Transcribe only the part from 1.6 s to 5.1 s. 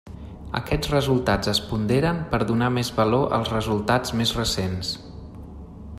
ponderen per donar més valor als resultats més recents.